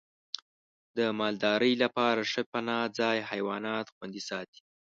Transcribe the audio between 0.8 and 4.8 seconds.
د مالدارۍ لپاره ښه پناه ځای حیوانات خوندي ساتي.